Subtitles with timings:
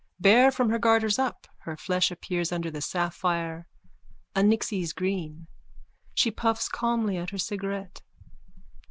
[0.19, 3.67] Bare from her garters up her flesh appears under the sapphire
[4.35, 5.45] a nixie's green.
[6.15, 8.01] She puffs calmly at her cigarette.)